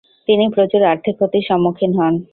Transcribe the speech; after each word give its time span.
তিনি 0.27 0.45
প্রচুর 0.55 0.81
আর্থিক 0.91 1.15
ক্ষতির 1.17 1.47
সম্মুখীন 1.49 1.91
হন। 1.99 2.13